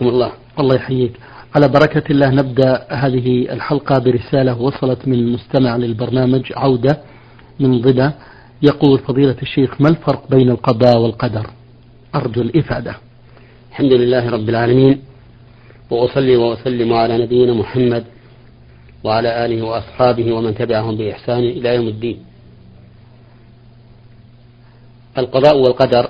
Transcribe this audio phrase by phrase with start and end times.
[0.00, 0.32] حياكم الله.
[0.60, 1.12] الله يحييك.
[1.54, 7.00] على بركة الله نبدأ هذه الحلقة برسالة وصلت من المستمع للبرنامج عودة
[7.60, 8.14] من ضدة
[8.62, 11.46] يقول فضيلة الشيخ ما الفرق بين القضاء والقدر؟
[12.14, 12.94] أرجو الإفادة.
[13.70, 15.02] الحمد لله رب العالمين
[15.90, 18.04] وأصلي وأسلم على نبينا محمد
[19.04, 22.18] وعلى آله وأصحابه ومن تبعهم بإحسان إلى يوم الدين.
[25.18, 26.08] القضاء والقدر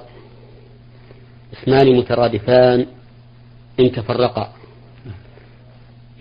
[1.54, 2.86] اسمان مترادفان
[3.80, 4.52] إن تفرقا.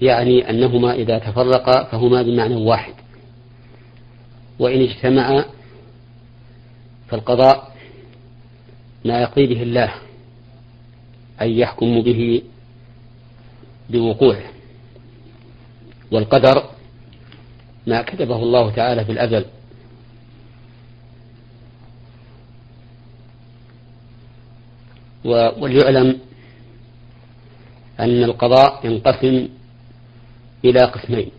[0.01, 2.93] يعني أنهما إذا تفرقا فهما بمعنى واحد.
[4.59, 5.45] وإن اجتمعا
[7.07, 7.75] فالقضاء
[9.05, 9.93] ما يقضي به الله
[11.41, 12.41] أي يحكم به
[13.89, 14.43] بوقوعه.
[16.11, 16.63] والقدر
[17.87, 19.45] ما كتبه الله تعالى في الأزل.
[25.59, 26.19] وليعلم
[27.99, 29.47] أن القضاء ينقسم
[30.65, 31.31] إلى قسمين.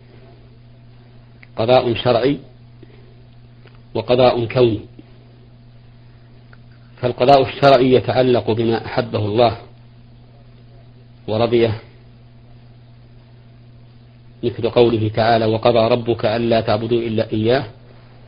[1.57, 2.39] قضاء شرعي
[3.95, 4.81] وقضاء كوني.
[7.01, 9.57] فالقضاء الشرعي يتعلق بما أحبه الله
[11.29, 11.81] ورضيه.
[14.45, 17.65] مثل قوله تعالى وقضى ربك ألا تعبدوا إلا إياه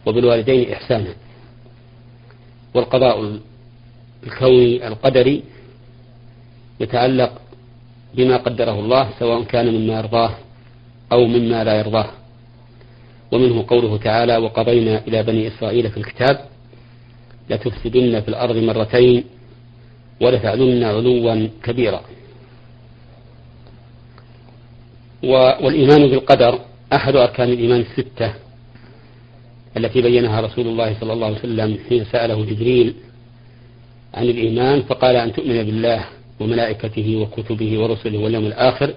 [0.06, 1.14] وبالوالدين إحسانا.
[2.75, 3.38] والقضاء
[4.27, 5.42] الكوني القدري
[6.80, 7.41] يتعلق
[8.14, 10.30] بما قدره الله سواء كان مما يرضاه
[11.12, 12.10] أو مما لا يرضاه.
[13.32, 16.41] ومنه قوله تعالى وقضينا إلى بني إسرائيل في الكتاب
[17.50, 19.24] لتفسدن في الأرض مرتين
[20.20, 22.00] ولتعلن علوا كبيرا.
[25.22, 26.58] والإيمان بالقدر
[26.92, 28.34] أحد أركان الإيمان الستة
[29.76, 32.94] التي بينها رسول الله صلى الله عليه وسلم حين سأله جبريل
[34.14, 36.04] عن الإيمان فقال أن تؤمن بالله
[36.42, 38.94] وملائكته وكتبه ورسله واليوم الآخر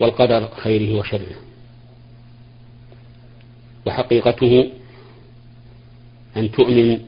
[0.00, 1.36] والقدر خيره وشره.
[3.86, 4.70] وحقيقته
[6.36, 7.00] أن تؤمن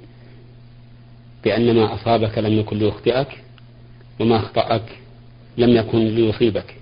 [1.45, 3.29] بأن ما أصابك لم يكن ليخطئك
[4.21, 4.83] وما أخطأك
[5.59, 6.75] لم يكن ليصيبك.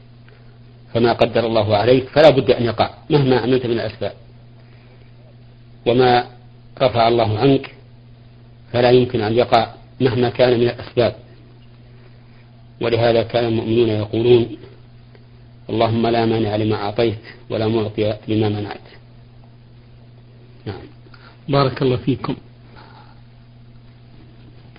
[0.95, 4.13] فما قدر الله عليك فلا بد أن يقع مهما عملت من الأسباب.
[5.87, 6.27] وما
[6.83, 7.75] رفع الله عنك
[8.73, 11.26] فلا يمكن أن يقع مهما كان من الأسباب.
[12.81, 14.47] ولهذا كان المؤمنون يقولون
[15.71, 17.19] اللهم لا مانع لما أعطيت
[17.51, 18.87] ولا معطي لما منعت.
[20.67, 20.83] نعم.
[21.49, 22.37] بارك الله فيكم.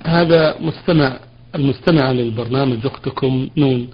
[0.05, 1.19] هذا مستمع
[1.55, 3.87] المستمع للبرنامج أختكم نون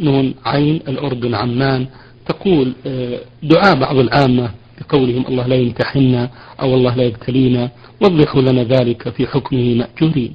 [0.00, 1.86] نون عين الأردن عمان
[2.26, 6.30] تقول آه، دعاء بعض العامة بقولهم الله لا يمتحنا
[6.60, 7.70] أو الله لا يبتلينا
[8.02, 10.34] وضحوا لنا ذلك في حكمه مأجورين.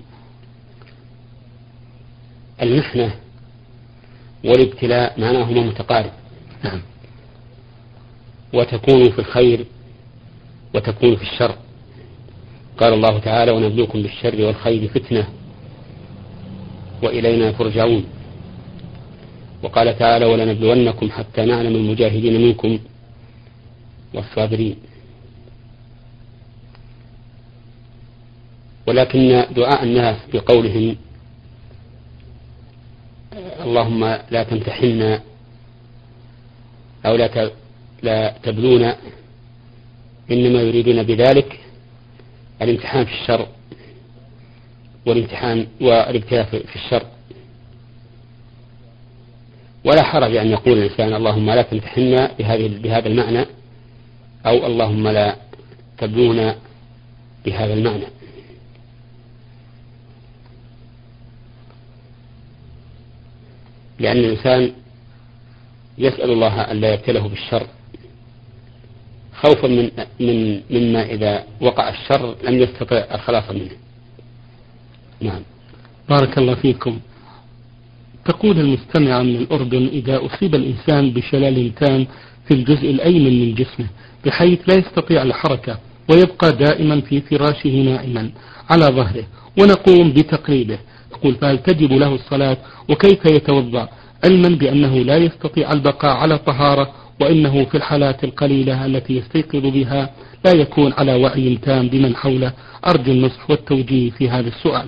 [2.64, 3.14] المحنة
[4.46, 6.12] والابتلاء معناهما متقارب.
[6.64, 6.82] نعم.
[8.54, 9.66] وتكون في الخير
[10.76, 11.56] وتكون في الشر.
[12.78, 15.28] قال الله تعالى ونبلوكم بالشر والخير فتنة
[17.04, 18.06] وإلينا ترجعون.
[19.64, 22.80] وقال تعالى ولنبلونكم حتى نعلم المجاهدين منكم
[24.14, 24.76] والصابرين.
[28.88, 30.96] ولكن دعاء الناس بقولهم
[33.38, 35.22] اللهم لا تمتحنا
[37.06, 37.52] أو لا
[38.04, 38.96] لا تبلونا
[40.32, 41.60] إنما يريدون بذلك
[42.62, 43.48] الامتحان في الشر
[45.06, 47.06] والامتحان والابتلاء في الشر.
[49.86, 53.46] ولا حرج أن يقول الإنسان اللهم لا تمتحنا بهذه بهذا المعنى
[54.46, 55.36] أو اللهم لا
[55.98, 56.56] تبلونا
[57.46, 58.06] بهذا المعنى.
[64.00, 64.72] لأن الإنسان
[65.98, 67.68] يسأل الله أن لا يبتله بالشر
[69.36, 69.90] خوفا من
[70.20, 73.72] من مما إذا وقع الشر لم يستطع الخلاص منه.
[75.22, 75.42] نعم.
[76.10, 77.00] بارك الله فيكم.
[78.26, 82.08] تقول المستمعة من الأردن إذا أصيب الإنسان بشلل تام
[82.48, 83.88] في الجزء الأيمن من جسمه
[84.26, 85.80] بحيث لا يستطيع الحركة
[86.10, 88.30] ويبقى دائما في فراشه نائما
[88.70, 89.24] على ظهره
[89.60, 90.80] ونقوم بتقريبه
[91.18, 92.58] يقول فهل تجب له الصلاة؟
[92.90, 93.90] وكيف يتوضأ؟
[94.24, 100.10] علما بأنه لا يستطيع البقاء على طهارة وإنه في الحالات القليلة التي يستيقظ بها
[100.46, 102.54] لا يكون على وعي تام بمن حوله.
[102.88, 104.88] أرجو النصح والتوجيه في هذا السؤال.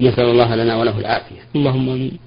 [0.00, 1.40] نسأل الله لنا وله العافية.
[1.56, 2.18] اللهم آمين.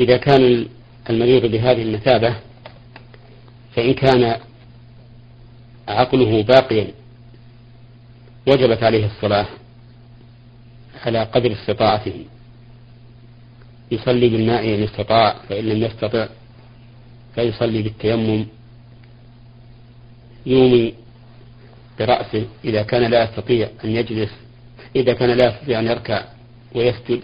[0.00, 0.66] إذا كان
[1.10, 2.34] المريض بهذه المثابة
[3.76, 4.36] فإن كان
[5.88, 6.86] عقله باقيا
[8.46, 9.46] وجبت عليه الصلاة
[11.06, 12.24] على قدر استطاعته.
[13.90, 16.28] يصلي بالماء إن استطاع فإن لم يستطع
[17.34, 18.46] فيصلي بالتيمم.
[20.46, 20.94] يومي
[21.98, 24.30] برأسه إذا كان لا يستطيع أن يجلس
[24.96, 26.24] إذا كان لا يستطيع أن يركع
[26.74, 27.20] ويسجد.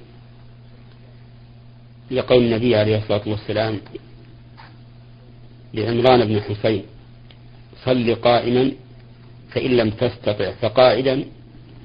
[2.11, 3.81] لقول النبي عليه الصلاة والسلام
[5.75, 6.83] لعمران بن حسين
[7.85, 8.73] صل قائما
[9.51, 11.25] فإن لم تستطع فقائدا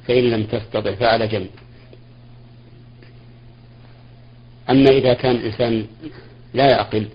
[0.07, 1.49] فإن لم تستطع فعلى جنب.
[4.69, 5.85] أما إذا كان الإنسان
[6.53, 7.07] لا يعقل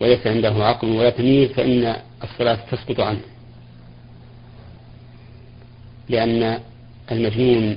[0.00, 3.20] وليس عنده عقل ولا تمييز فإن الصلاة تسقط عنه.
[6.08, 6.60] لأن
[7.12, 7.76] المجنون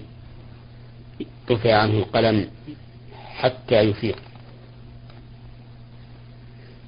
[1.52, 2.50] رفع عنه القلم
[3.36, 4.18] حتى يفيق.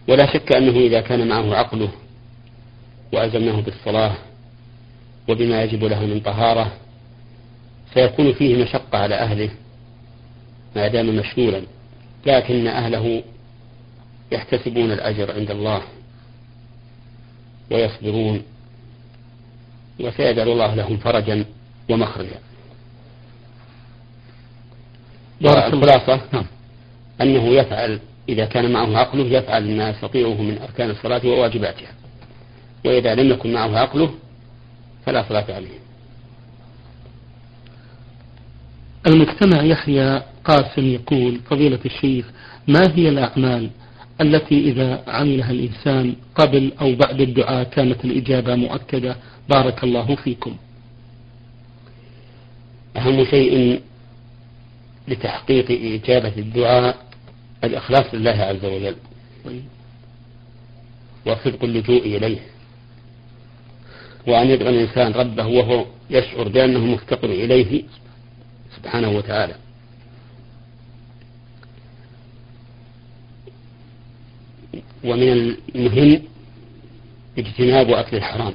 [0.07, 1.89] ولا شك أنه إذا كان معه عقله
[3.13, 4.15] وألزمناه بالصلاة
[5.29, 6.71] وبما يجب له من طهارة
[7.93, 9.49] سيكون فيه مشقة على أهله
[10.75, 11.61] ما دام مشغولا
[12.25, 13.23] لكن أهله
[14.31, 15.81] يحتسبون الأجر عند الله
[17.71, 18.43] ويصبرون
[19.99, 21.45] وسيجعل الله لهم فرجا
[21.89, 22.39] ومخرجا
[25.45, 26.45] الخلاصة نعم.
[27.21, 27.99] أنه يفعل
[28.29, 31.91] إذا كان معه عقله يفعل ما يستطيعه من أركان الصلاة وواجباتها
[32.85, 34.11] وإذا لم يكن معه عقله
[35.05, 35.79] فلا صلاة عليه
[39.09, 42.25] المجتمع يحيى قاسم يقول فضيلة الشيخ
[42.67, 43.69] ما هي الأعمال
[44.21, 49.15] التي إذا عملها الإنسان قبل أو بعد الدعاء كانت الإجابة مؤكدة؟
[49.49, 50.55] بارك الله فيكم.
[52.97, 53.81] أهم شيء
[55.07, 56.97] لتحقيق إجابة الدعاء
[57.63, 58.95] الإخلاص لله عز وجل.
[61.25, 62.39] وصدق اللجوء إليه.
[64.27, 67.83] وأن يدعو الإنسان ربه وهو يشعر بأنه مفتقر إليه
[68.79, 69.55] سبحانه وتعالى.
[75.03, 76.21] ومن المهم
[77.37, 78.53] اجتناب أكل الحرام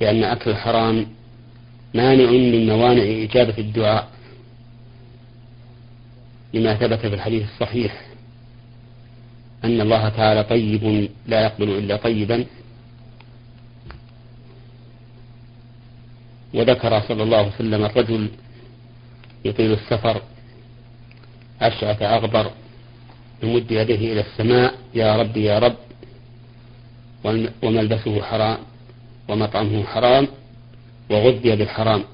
[0.00, 1.06] لأن أكل الحرام
[1.94, 4.08] مانع من موانع إجابة الدعاء
[6.54, 8.06] لما ثبت في الحديث الصحيح
[9.64, 12.44] أن الله تعالى طيب لا يقبل إلا طيبا.
[16.54, 18.28] وذكر صلى الله عليه وسلم الرجل
[19.46, 20.22] يطيل السفر.
[21.60, 22.50] أشعث أغبر.
[23.42, 24.74] يمد يديه إلى السماء.
[24.94, 25.76] يا رب يا رب.
[27.62, 28.58] وملبسه حرام.
[29.28, 30.28] ومطعمه حرام.
[31.10, 32.04] وغذي بالحرام.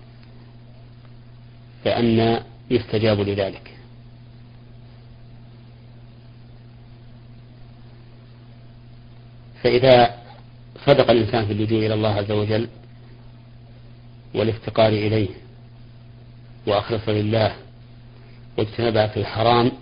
[1.84, 3.72] فأنا يستجاب لذلك.
[9.62, 10.22] فإذا
[10.86, 12.68] صدق الإنسان في اللجوء إلى الله عز وجل
[14.34, 15.28] والافتقار إليه
[16.66, 17.52] وأخلص لله
[18.58, 19.72] واجتنب في الحرام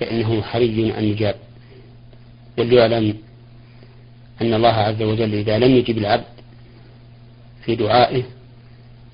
[0.00, 1.34] فإنه حري أن يجاب
[2.58, 3.14] وليعلم
[4.42, 6.24] أن الله عز وجل إذا لم يجب العبد
[7.64, 8.22] في دعائه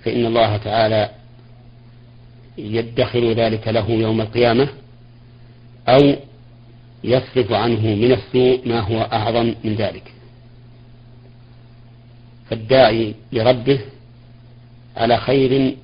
[0.05, 1.11] فإن الله تعالى
[2.58, 4.69] يدخر ذلك له يوم القيامة
[5.88, 6.17] أو
[7.05, 10.12] يصرف عنه من السوء ما هو أعظم من ذلك.
[12.50, 13.81] فالداعي لربه
[14.96, 15.76] على خير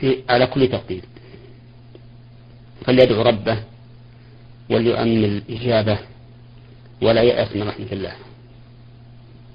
[0.00, 1.02] في على كل تقدير
[2.84, 3.58] فليدعو ربه
[4.70, 5.98] وليؤمن الإجابة
[7.02, 8.12] ولا يأس من رحمة الله.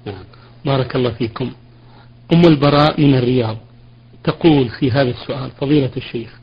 [0.06, 0.24] نعم.
[0.64, 1.52] بارك الله فيكم.
[2.32, 3.56] أم البراء من الرياض.
[4.24, 6.40] تقول في هذا السؤال فضيلة الشيخ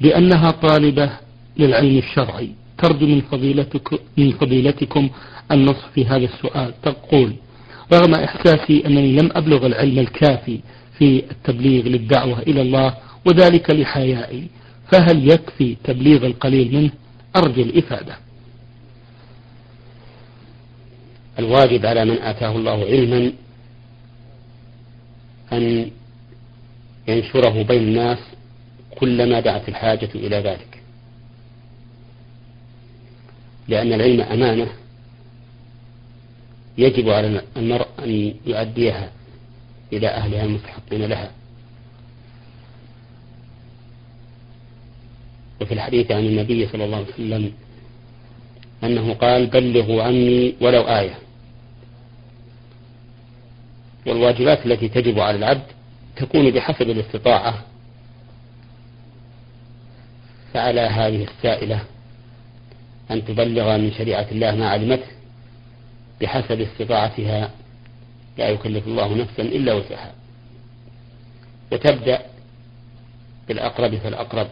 [0.00, 1.10] بأنها طالبة
[1.58, 2.50] للعلم الشرعي.
[2.78, 5.10] ترجو من فضيلتك من فضيلتكم
[5.52, 6.74] النص في هذا السؤال.
[6.82, 7.34] تقول
[7.92, 10.60] رغم إحساسي أنني لم أبلغ العلم الكافي
[10.98, 12.94] في التبليغ للدعوة إلى الله
[13.26, 14.48] وذلك لحيائي
[14.90, 16.90] فهل يكفي تبليغ القليل منه؟
[17.36, 18.16] أرجو الإفادة.
[21.38, 23.32] الواجب على من آتاه الله علما
[25.52, 25.90] أن
[27.08, 28.18] ينشره بين الناس
[28.98, 30.82] كلما دعت الحاجة إلى ذلك.
[33.68, 34.68] لأن العلم أمانة
[36.78, 39.10] يجب على المرء أن يؤديها
[39.92, 41.30] إلى أهلها المستحقين لها.
[45.60, 47.52] وفي الحديث عن النبي صلى الله عليه وسلم
[48.84, 51.18] أنه قال بلغوا عني ولو آية.
[54.06, 55.66] والواجبات التي تجب على العبد
[56.16, 57.64] تكون بحسب الاستطاعة.
[60.54, 61.84] فعلى هذه السائلة
[63.10, 65.10] أن تبلغ من شريعة الله ما علمته
[66.20, 67.50] بحسب استطاعتها
[68.38, 70.12] لا يكلف الله نفسا إلا وسعها.
[71.72, 72.22] وتبدأ
[73.48, 74.48] بالأقرب فالأقرب.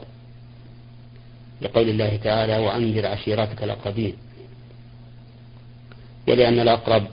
[1.63, 4.15] لقول الله تعالى وأنذر عشيرتك الأقربين.
[6.29, 7.07] ولأن الأقرب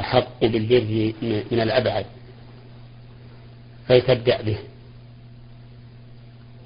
[0.00, 1.12] أحق بالبر
[1.50, 2.06] من الأبعد
[3.88, 4.58] فلتبدأ به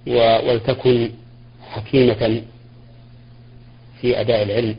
[0.06, 1.10] ولتكن
[1.70, 2.42] حكيمة
[4.00, 4.76] في أداء العلم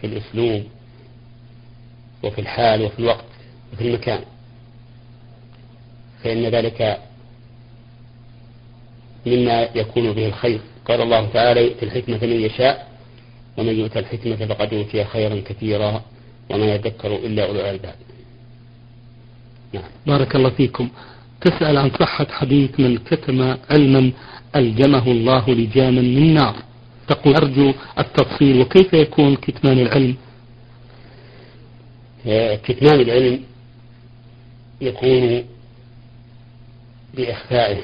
[0.00, 0.64] في الأسلوب
[2.22, 3.24] وفي الحال وفي الوقت
[3.72, 4.20] وفي المكان.
[6.24, 7.00] فإن ذلك
[9.26, 10.60] مما يكون به الخير.
[10.84, 12.88] قال الله تعالى يؤتي الحكمة من يشاء
[13.56, 16.02] ومن يؤتى الحكمة فقد أوتي خيرا كثيرا
[16.50, 17.94] وما يذكر إلا أولو الألباب.
[19.72, 19.84] نعم.
[20.06, 20.88] بارك الله فيكم.
[21.40, 24.12] تسأل عن صحة حديث من كتم علما
[24.56, 26.56] ألجمه الله لجاما من نار.
[27.08, 30.16] تقول أرجو التفصيل وكيف يكون كتمان العلم؟
[32.26, 33.40] آه، كتمان العلم
[34.80, 35.44] يكون
[37.14, 37.82] بإخفائه.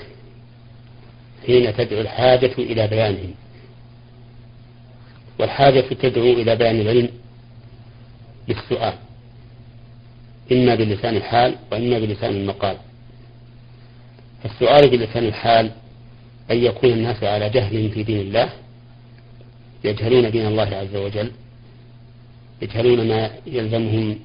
[1.47, 3.35] حين تدعو الحاجة إلى بيانه
[5.38, 7.09] والحاجة تدعو إلى بيان العلم
[8.49, 8.95] بالسؤال
[10.52, 12.76] إما بلسان الحال وإما بلسان المقال.
[14.42, 15.71] فالسؤال بلسان الحال
[16.50, 18.50] أن يكون الناس على جهل في دين الله
[19.85, 21.33] يجهلون دين الله عز وجل
[22.62, 24.18] يجهلون ما يلزمهم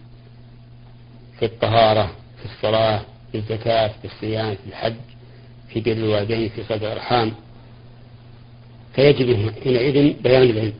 [1.39, 3.01] في الطهارة في الصلاة
[3.31, 4.95] في الزكاة في الصيام في الحج.
[5.73, 7.31] في بر الوالدين في صدر الأرحام.
[8.95, 10.73] فيجب حينئذ بيان العلم.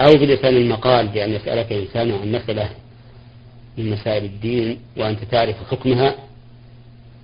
[0.00, 2.70] أو بلسان المقال بأن يسألك إنسان عن مسألة
[3.78, 6.14] من مسائل الدين وأنت تعرف حكمها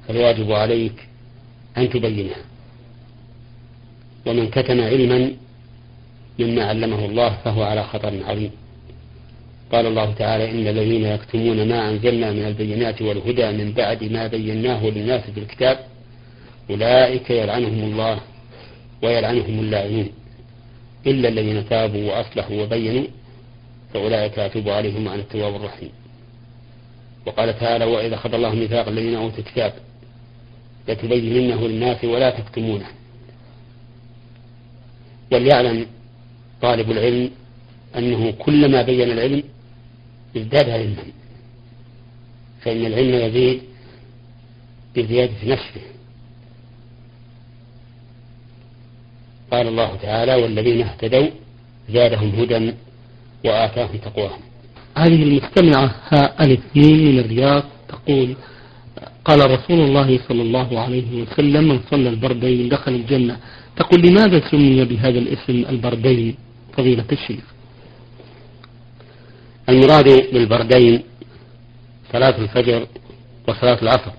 [0.09, 1.09] فالواجب عليك
[1.79, 2.43] أن تبينها.
[4.27, 5.33] ومن كتم علما
[6.39, 8.51] مما علمه الله فهو على خطر عظيم.
[9.73, 14.87] قال الله تعالى إن الذين يكتمون ما أنزلنا من البينات والهدى من بعد ما بيناه
[14.87, 15.79] للناس في الكتاب
[16.71, 18.21] أولئك يلعنهم الله
[19.03, 20.09] ويلعنهم اللاعنون
[21.07, 23.05] إلا الذين تابوا وأصلحوا وبينوا
[23.95, 25.91] فأولئك أتوب عليهم عن التواب الرحيم.
[27.27, 29.73] وقال تعالى وإذا أخذ الله ميثاق الذين أوتوا الكتاب
[30.89, 32.87] لتبيننه للناس ولا تكتمونه.
[35.33, 35.87] وليعلم
[36.63, 37.31] طالب العلم
[37.97, 39.43] أنه كلما بين العلم
[40.37, 41.05] ازداد علما
[42.63, 43.63] فإن العلم يزيد
[44.97, 45.83] بزيادة نشره
[49.51, 51.29] قال الله تعالى والذين اهتدوا
[51.91, 52.73] زادهم هدى
[53.45, 54.41] وآتاهم تقواهم.
[54.97, 58.37] هذه المستمعة ها الاثنين من الرياض تقول
[59.25, 63.37] قال رسول الله صلى الله عليه وسلم من صلى البردين دخل الجنة.
[63.77, 66.35] تقول لماذا سمي بهذا الاسم البردين
[66.73, 67.45] فضيلة الشيخ.
[69.69, 71.03] المراد بالبردين
[72.13, 72.87] صلاة الفجر
[73.49, 74.13] وصلاة العصر.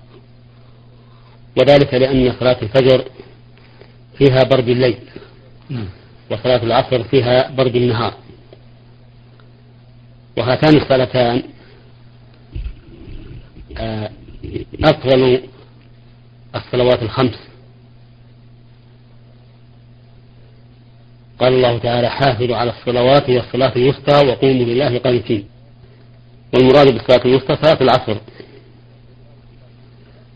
[1.56, 3.04] وذلك لأن صلاة الفجر
[4.18, 4.98] فيها برد الليل
[5.70, 5.88] نعم.
[6.30, 8.14] وصلاة العصر فيها برد النهار.
[10.38, 11.42] وهاتان الصلاتان
[13.78, 14.10] آه،
[14.84, 15.42] أفضل
[16.54, 17.38] الصلوات الخمس.
[21.38, 25.48] قال الله تعالى حافظوا على الصلوات والصلاة الوسطى وقوموا لله قانتين.
[26.54, 28.16] والمراد بالصلاة الوسطى صلاة العصر.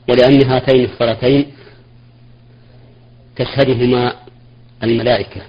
[0.09, 1.47] ولأن هاتين الصلاتين
[3.37, 4.13] تشهدهما
[4.83, 5.41] الملائكة.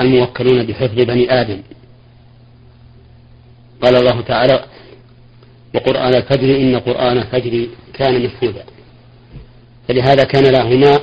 [0.00, 1.62] الموكلون بحفظ بني آدم.
[3.82, 4.64] قال الله تعالى
[5.74, 8.64] وقرآن الفجر إن قرآن الفجر كان مفروضا
[9.88, 11.00] فلهذا كان لهما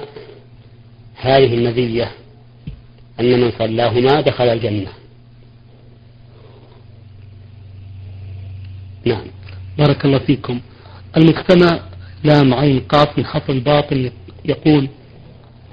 [1.24, 2.12] هذه المزية
[3.20, 4.92] أن من صلاهما دخل الجنة.
[9.06, 9.26] نعم.
[9.78, 10.60] بارك الله فيكم.
[11.18, 11.80] المجتمع
[12.24, 14.12] لام عين قاف من حرف باطل
[14.46, 14.88] يقول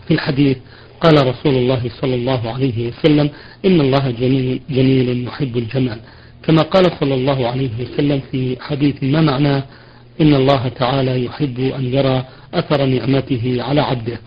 [0.09, 0.57] في الحديث
[1.01, 3.31] قال رسول الله صلى الله عليه وسلم
[3.65, 6.01] إن الله جميل, جميل يحب الجمال.
[6.43, 9.65] كما قال صلى الله عليه وسلم في حديث ما معناه
[10.21, 14.19] إن الله تعالى يحب أن يرى أثر نعمته على عبده؟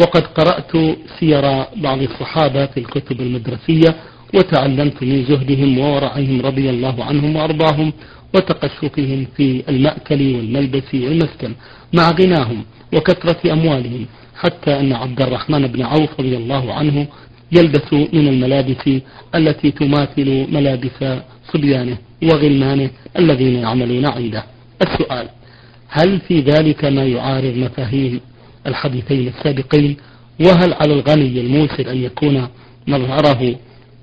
[0.00, 0.72] وقد قرأت
[1.20, 1.42] سير
[1.76, 3.96] بعض الصحابة في الكتب المدرسية
[4.34, 7.92] وتعلمت من زهدهم وورعهم رضي الله عنهم وأرضاهم
[8.34, 11.54] وتقشفهم في المأكل والملبس والمسكن
[11.92, 17.06] مع غناهم وكثرة أموالهم حتى أن عبد الرحمن بن عوف رضي الله عنه
[17.52, 18.90] يلبس من الملابس
[19.34, 21.20] التي تماثل ملابس
[21.52, 24.44] صبيانه وغلمانه الذين يعملون عنده.
[24.82, 25.28] السؤال
[25.88, 28.20] هل في ذلك ما يعارض مفاهيم
[28.66, 29.96] الحديثين السابقين
[30.40, 32.48] وهل على الغني الموسر أن يكون
[32.86, 33.54] مظهره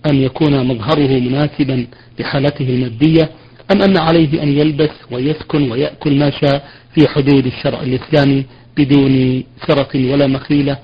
[0.06, 1.88] أن يكون مظهره مناسبا
[2.20, 3.30] لحالته المادية
[3.72, 8.46] أم أن عليه أن يلبس ويسكن ويأكل ما شاء في حدود الشرع الإسلامي
[8.78, 10.78] بدون سرق ولا مخيلة؟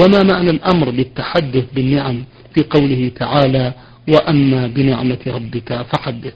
[0.00, 2.24] وما معنى الأمر بالتحدث بالنعم
[2.54, 3.72] في قوله تعالى
[4.08, 6.32] وأما بنعمة ربك فحدث؟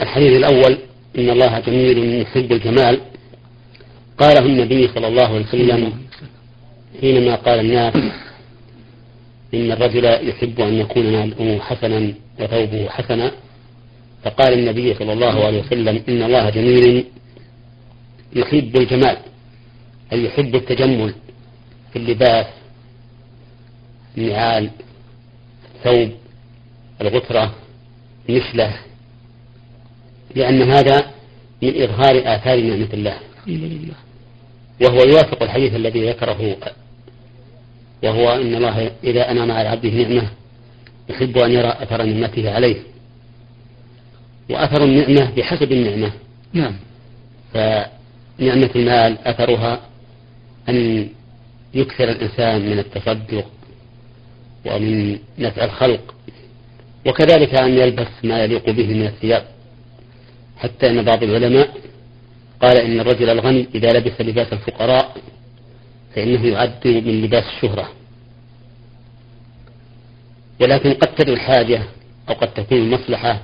[0.00, 0.78] الحديث الأول
[1.18, 3.00] إن الله جميل يحب الجمال.
[4.18, 5.92] قاله النبي صلى الله عليه وسلم
[7.00, 7.94] حينما قال الناس
[9.54, 13.32] إن الرجل يحب أن يكون ماله حسنا وثوبه حسنا
[14.24, 17.04] فقال النبي صلى الله عليه وسلم إن الله جميل
[18.36, 19.16] يحب الجمال
[20.12, 21.14] أي يحب التجمل
[21.92, 22.46] في اللباس
[24.18, 24.70] النعال
[25.84, 26.10] ثوب
[27.00, 27.54] الغترة
[28.28, 28.76] مثله
[30.34, 31.10] لأن هذا
[31.62, 33.16] من إظهار آثار نعمة الله.
[34.82, 36.56] وهو يوافق الحديث الذي ذكره
[38.04, 40.28] وهو أن الله إذا أنعم على عبده نعمة
[41.08, 42.76] يحب أن يرى أثر نعمته عليه.
[44.50, 46.12] وأثر النعمة بحسب النعمة.
[46.52, 46.76] نعم.
[47.54, 49.80] فنعمة المال أثرها
[50.68, 51.08] أن
[51.74, 53.46] يكثر الإنسان من التصدق
[54.66, 56.14] ومن نفع الخلق.
[57.06, 59.44] وكذلك أن يلبس ما يليق به من الثياب.
[60.58, 61.85] حتى أن بعض العلماء
[62.62, 65.16] قال إن الرجل الغني إذا لبس لباس الفقراء
[66.14, 67.88] فإنه يعد من لباس الشهرة.
[70.60, 71.82] ولكن قد تدعو الحاجة
[72.28, 73.42] أو قد تكون المصلحة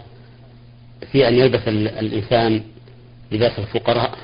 [1.12, 2.62] في أن يلبس الإنسان
[3.33, 4.19] لباس الفقراء.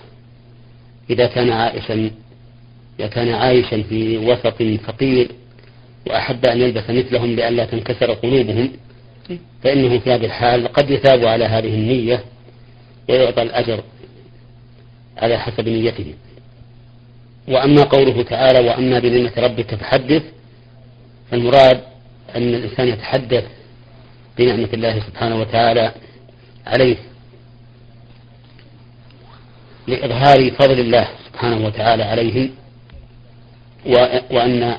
[1.10, 2.10] إذا كان عائشا
[3.00, 5.28] إذا كان عايشا في وسط فقير
[6.06, 8.72] وأحب أن يلبس مثلهم لئلا تنكسر قلوبهم
[9.62, 12.24] فإنه في هذه الحال قد يثاب على هذه النية
[13.08, 13.82] ويعطى الأجر
[15.18, 16.14] على حسب نيته.
[17.48, 20.22] وأما قوله تعالى وأما بنعمة ربك فحدث
[21.30, 21.80] فالمراد
[22.36, 23.44] أن الإنسان يتحدث
[24.38, 25.92] بنعمة الله سبحانه وتعالى
[26.66, 26.96] عليه
[29.88, 32.48] لإظهار فضل الله سبحانه وتعالى عليه
[34.30, 34.78] وأن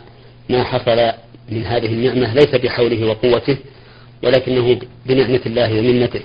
[0.49, 1.11] ما حصل
[1.49, 3.57] من هذه النعمة ليس بحوله وقوته
[4.23, 6.21] ولكنه بنعمة الله ومنته.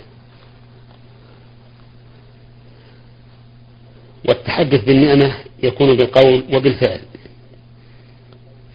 [4.28, 7.00] والتحدث بالنعمة يكون بالقول وبالفعل.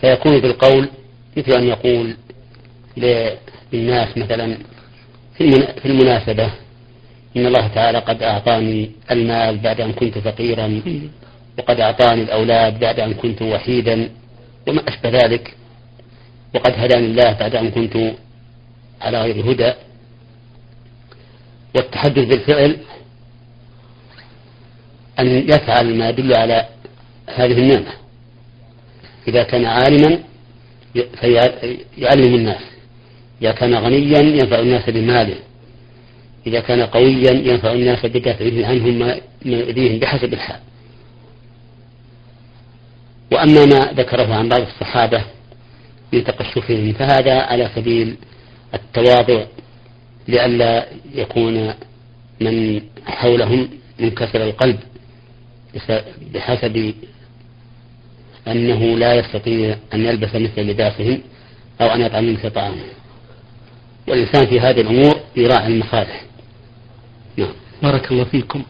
[0.02, 0.90] فيكون بالقول
[1.38, 2.16] مثل أن يقول
[2.98, 4.58] للناس مثلا
[5.38, 6.46] في المناسبة
[7.38, 10.82] إن الله تعالى قد أعطاني المال بعد أن كنت فقيرا
[11.60, 14.10] وقد أعطاني الأولاد بعد أن كنت وحيدا
[14.68, 15.54] وما أشبه ذلك.
[16.56, 17.98] وقد هداني الله بعد أن كنت
[19.02, 19.74] على غير هدى.
[21.76, 22.78] والتحدث بالفعل
[25.20, 26.66] أن يفعل ما يدل على
[27.28, 27.94] هذه النعمة.
[29.28, 30.20] إذا كان عالما
[30.94, 32.62] فيعلم الناس.
[33.42, 35.36] إذا كان غنيا ينفع الناس بماله.
[36.48, 40.60] إذا كان قويا ينفع الناس بدافعه عنهم ما يؤذيهم بحسب الحال.
[43.32, 45.24] وأما ما ذكره عن بعض الصحابة
[46.14, 48.16] من تقشفهم فهذا على سبيل
[48.74, 49.46] التواضع
[50.28, 51.74] لئلا يكون
[52.42, 54.80] من حولهم منكسر القلب.
[56.34, 56.94] بحسب
[58.48, 61.22] أنه لا يستطيع أن يلبس مثل لباسهم
[61.82, 62.90] أو أن يطعم مثل طعامهم
[64.08, 66.24] والإنسان في هذه الأمور يراعي المصالح
[67.38, 67.54] نعم.
[67.84, 68.64] بارك الله فيكم.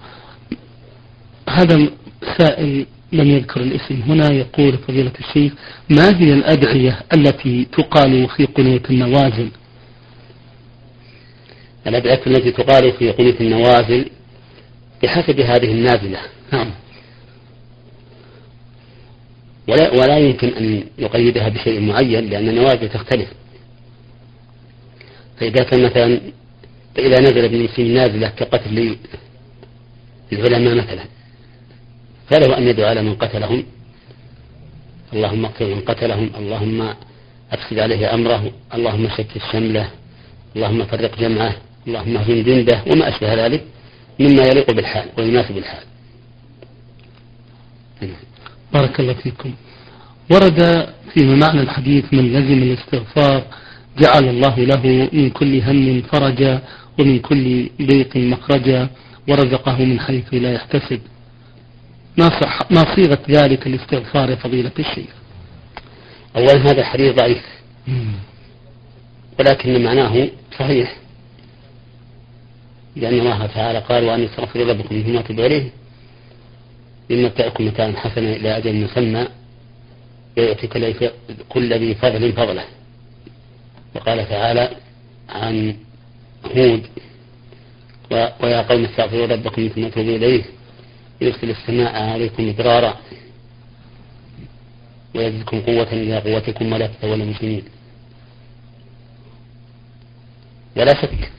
[1.50, 1.90] هذا
[2.38, 4.02] سائل لم يذكر الاسم.
[4.08, 5.54] هنا يقول فضيلة الشيخ
[5.90, 9.50] ما هي الأدعية التي تقال في قنوت النوازل؟
[11.88, 14.06] الأدعية التي تقال في قنوت النوازل
[15.04, 16.20] بحسب هذه النازلة.
[16.54, 16.72] نعم.
[19.68, 23.28] ولا, ولا يمكن أن يقيدها بشيء معين لأن النوازل تختلف.
[25.40, 26.20] فإذا كان مثلا
[26.96, 28.98] فإذا نزل بالمسلمين نازلة كقتل
[30.34, 31.04] العلماء مثلا
[32.30, 33.64] فله أن يدعو على من قتلهم.
[35.14, 36.94] اللهم اقتل من قتلهم اللهم
[37.52, 39.90] أفسد عليه أمره اللهم شتت شمله
[40.56, 41.56] اللهم فرق جمعه
[41.88, 43.64] اللهم اهزم جنده وما أشبه ذلك
[44.20, 45.84] مما يليق بالحال ويناسب الحال.
[48.74, 49.54] بارك الله فيكم.
[50.32, 53.44] ورد في معنى الحديث من لزم الاستغفار
[54.00, 56.62] جعل الله له من كل هم فرجا
[57.00, 58.90] ومن كل ضيق مخرجا
[59.30, 61.02] ورزقه من حيث لا يحتسب.
[62.18, 65.14] ما, صح ما صيغة ذلك الاستغفار فضيلة الشيخ؟
[66.36, 67.44] أولا هذا حديث ضعيف.
[69.40, 70.30] ولكن معناه
[70.60, 70.96] صحيح.
[72.96, 75.70] لأن الله تعالى قال وأن استغفروا ربكم ثم تبوا إليه.
[77.10, 79.28] لنمتعكم متاعا حسنا إلى أجل مسمى
[80.38, 80.68] ويؤتي
[81.50, 82.66] كل ذي فضل فضله.
[83.96, 84.70] وقال تعالى
[85.30, 85.76] عن
[86.46, 86.88] هود
[88.12, 90.44] ويا قوم استغفروا ربكم ثم توبوا إليه
[91.22, 92.98] يرسل السماء عليكم إدرارا
[95.16, 97.64] ويزدكم قوة إلى قوتكم ولا تتولوا مسلمين
[100.78, 101.32] ولا شك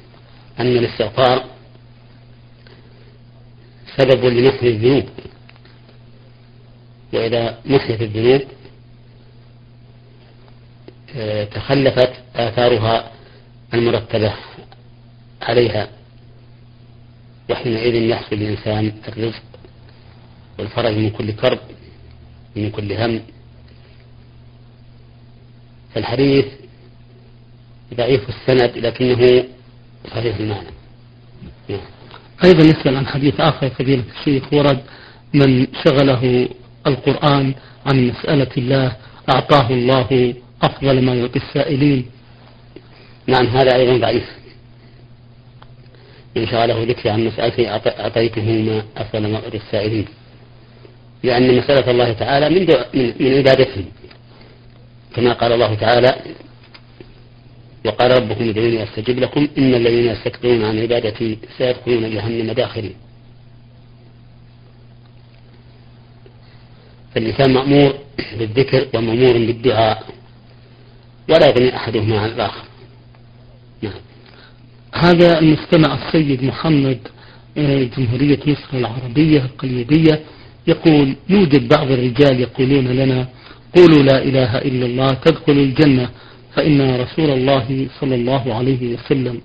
[0.60, 1.44] أن الاستغفار
[3.96, 5.04] سبب لمحو الذنوب.
[7.12, 8.42] وإذا محيت الذنوب
[11.16, 13.12] آه، تخلفت آثارها
[13.74, 14.32] المرتبة
[15.42, 15.88] عليها.
[17.50, 19.42] وحينئذ يحصل الإنسان الرزق
[20.58, 21.58] والفرج من كل كرب
[22.56, 23.20] ومن كل هم.
[25.94, 26.46] فالحديث
[27.94, 29.44] ضعيف السند لكنه
[30.10, 30.68] صحيح المعنى.
[31.68, 31.80] نعم.
[32.44, 34.80] أيضا يسأل عن حديث آخر فضيلة الشيخ ورد
[35.34, 36.48] من شغله
[36.86, 37.54] القرآن
[37.86, 38.96] عن مسألة الله
[39.28, 42.06] أعطاه الله أفضل ما يعطي السائلين.
[43.26, 44.28] نعم هذا أيضا ضعيف.
[46.36, 47.68] إن شغله ذكري عن مسألة
[48.00, 50.06] أعطيته ما أفضل ما يعطي السائلين.
[51.22, 52.66] لأن مسألة الله تعالى من,
[53.20, 53.84] من عبادته
[55.16, 56.14] كما قال الله تعالى
[57.86, 62.94] وقال ربكم ادعوني أستجب لكم إن الذين يستكبرون عن عبادتي سيدخلون جهنم داخلين
[67.14, 67.94] فاللسان مأمور
[68.38, 70.04] بالذكر ومأمور بالدعاء
[71.28, 72.64] ولا يغني أحدهما عن الآخر
[73.82, 73.92] نعم.
[74.94, 76.98] هذا المستمع السيد محمد
[77.58, 80.20] آه، جمهورية مصر العربية القليوبية
[80.66, 83.28] يقول يوجد بعض الرجال يقولون لنا
[83.76, 86.08] قولوا لا إله إلا الله تدخلوا الجنة
[86.54, 89.40] فإن رسول الله صلى الله عليه وسلم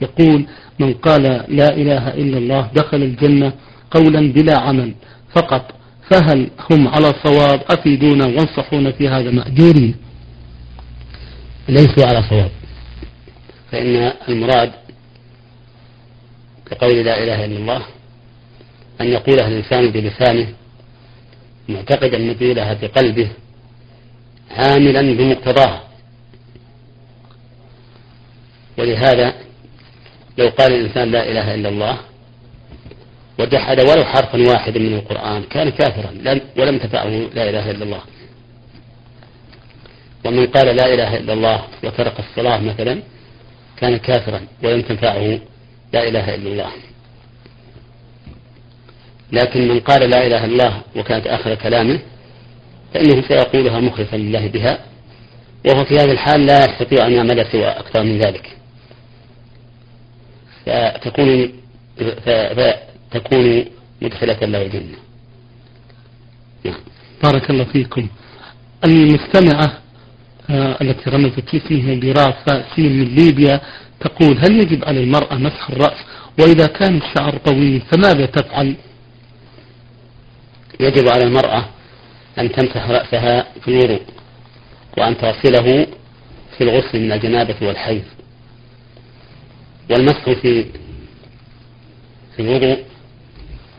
[0.00, 0.46] يقول
[0.78, 3.52] من قال لا إله إلا الله دخل الجنة
[3.90, 4.94] قولا بلا عمل
[5.34, 5.77] فقط
[6.10, 9.94] فهل هم على صواب؟ أفيدونا وانصحونا في هذا مأجورين
[11.68, 12.50] ليسوا على صواب.
[13.72, 14.72] فإن المراد
[16.70, 17.82] بقول لا إله إلا الله
[19.00, 20.48] أن يقولها الإنسان بلسانه
[21.68, 23.28] معتقدا مدلولها بقلبه
[24.50, 25.82] عاملا بمقتضاها
[28.78, 29.34] ولهذا
[30.38, 31.98] لو قال الإنسان لا إله إلا الله
[33.38, 36.10] وجحد ولو حرفا واحدا من القرآن كان كافرا
[36.58, 38.00] ولم تفعه لا إله إلا الله.
[40.24, 43.02] ومن قال لا إله إلا الله وترك الصلاة مثلا
[43.76, 45.38] كان كافرا ولم تنفعه
[45.92, 46.70] لا إله إلا الله.
[49.32, 51.98] لكن من قال لا إله إلا الله وكانت آخر كلامه
[52.94, 54.78] فإنه سيقولها مخلصا لله بها
[55.66, 58.56] وهو في هذه الحال لا يستطيع أن يعمل سوى أكثر من ذلك.
[60.66, 61.52] فتكون
[63.10, 63.64] فتكون
[64.02, 64.98] مدخلة له الجنة
[66.64, 66.80] نعم.
[67.22, 68.08] بارك الله فيكم.
[68.84, 69.78] المستمعة
[70.50, 73.60] آه التي رمزت اسمها براء سين من ليبيا
[74.00, 75.98] تقول هل يجب على المرأة مسح الرأس؟
[76.40, 78.76] وإذا كان الشعر طويل فماذا تفعل؟
[80.80, 81.64] يجب على المرأة
[82.38, 84.02] أن تمسح رأسها في الوضوء
[84.98, 85.86] وأن تغسله
[86.58, 88.02] في الغسل من الجنابة والحيض.
[89.90, 90.64] والمسح في
[92.36, 92.84] في الوضوء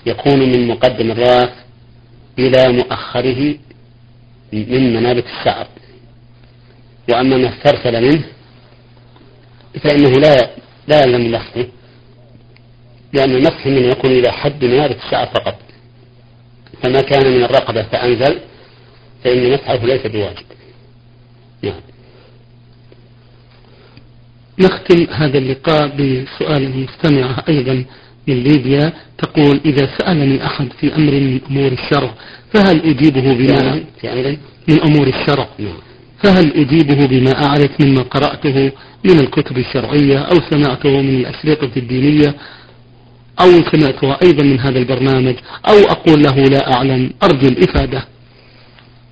[0.10, 1.50] يكون من مقدم الرأس
[2.40, 3.56] إلى مؤخره
[4.54, 5.68] من منابت الشعر.
[7.10, 8.24] وأما ما استرسل منه
[9.84, 10.50] فإنه لا
[10.88, 11.66] لا يلزم مسحه
[13.14, 15.60] لأن المسح من يكون إلى حد منابت الشعر فقط.
[16.84, 18.40] فما كان من الرقبة فأنزل
[19.24, 20.46] فإن مسحه ليس بواجب.
[21.62, 21.82] نعم.
[24.60, 27.86] نختم هذا اللقاء بسؤال المستمعة أيضا.
[28.28, 32.14] من ليبيا تقول إذا سألني أحد في أمر من أمور الشرع
[32.54, 33.84] فهل أجيبه بما
[34.68, 35.78] من أمور الشرع؟ نعم.
[36.24, 38.72] فهل أجيبه بما أعرف مما قرأته
[39.06, 42.36] من الكتب الشرعية أو سمعته من الأشرطة الدينية
[43.42, 45.36] أو سمعتها أيضا من هذا البرنامج
[45.70, 48.06] أو أقول له لا أعلم أرجو الإفادة.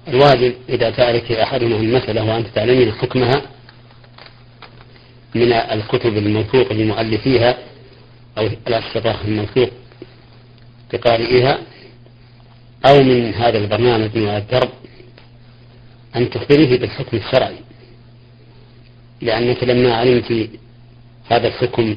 [0.08, 3.41] الواجب إذا تعرف أحدنا المسألة وأنت تعلمين حكمها
[5.36, 7.58] من الكتب الموثوقة لمؤلفيها
[8.38, 9.69] أو الأشرطة الموثوق
[10.93, 11.60] بقارئها
[12.86, 14.69] أو من هذا البرنامج من الدرب
[16.15, 17.56] أن تخبريه بالحكم الشرعي.
[19.21, 20.50] لأنك لما علمت
[21.30, 21.95] هذا الحكم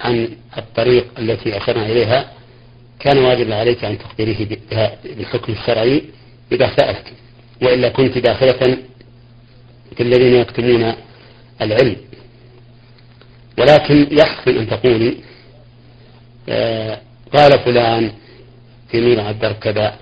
[0.00, 2.32] عن الطريق التي أشرنا إليها
[3.00, 4.58] كان واجبا عليك أن تخبريه
[5.04, 6.02] بالحكم الشرعي
[6.52, 7.06] إذا سألت.
[7.62, 8.78] وإلا كنت داخلة
[9.96, 10.94] في الذين يكتمون
[11.62, 11.96] العلم.
[13.58, 15.16] ولكن يحسن أن تقولي
[17.34, 18.12] قال فلان
[18.90, 19.94] في نور الدرب كذا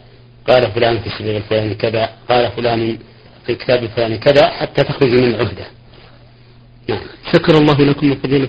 [0.48, 2.98] قال فلان في الشريط الفلاني كذا قال فلان
[3.46, 5.66] في الكتاب الفلاني كذا حتى تخرج من العهدة.
[6.88, 7.00] نعم.
[7.32, 8.48] شكر الله لكم وفضيلة